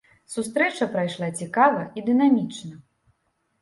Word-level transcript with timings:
Сустрэча 0.35 0.87
прайшла 0.95 1.31
цікава 1.43 1.87
і 1.99 2.09
дынамічна. 2.11 2.85